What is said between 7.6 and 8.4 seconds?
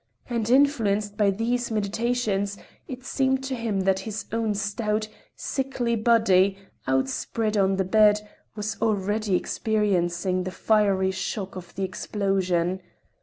the bed,